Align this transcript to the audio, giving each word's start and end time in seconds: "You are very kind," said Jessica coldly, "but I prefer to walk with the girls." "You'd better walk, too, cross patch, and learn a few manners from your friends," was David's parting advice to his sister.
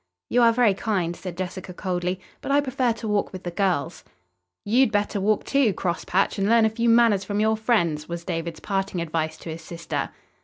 "You 0.29 0.41
are 0.41 0.51
very 0.51 0.73
kind," 0.73 1.15
said 1.15 1.37
Jessica 1.37 1.75
coldly, 1.75 2.19
"but 2.41 2.51
I 2.51 2.59
prefer 2.59 2.91
to 2.93 3.07
walk 3.07 3.31
with 3.31 3.43
the 3.43 3.51
girls." 3.51 4.03
"You'd 4.65 4.91
better 4.91 5.21
walk, 5.21 5.43
too, 5.43 5.73
cross 5.73 6.05
patch, 6.05 6.39
and 6.39 6.49
learn 6.49 6.65
a 6.65 6.71
few 6.71 6.89
manners 6.89 7.23
from 7.23 7.39
your 7.39 7.55
friends," 7.55 8.09
was 8.09 8.25
David's 8.25 8.61
parting 8.61 8.99
advice 8.99 9.37
to 9.37 9.51
his 9.51 9.61
sister. 9.61 10.09